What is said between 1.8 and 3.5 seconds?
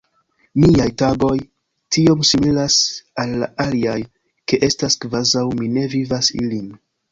tiom similas al